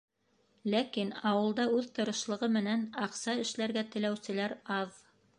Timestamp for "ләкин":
0.73-1.11